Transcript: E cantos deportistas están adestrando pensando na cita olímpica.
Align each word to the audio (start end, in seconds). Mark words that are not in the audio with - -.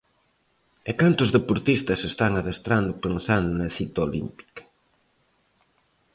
E 0.89 0.91
cantos 1.01 1.29
deportistas 1.37 2.01
están 2.11 2.31
adestrando 2.35 2.91
pensando 3.03 3.49
na 3.55 3.67
cita 3.77 3.99
olímpica. 4.07 4.63